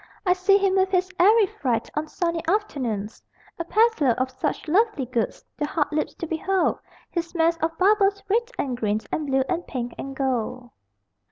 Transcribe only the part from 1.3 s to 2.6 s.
freight On sunny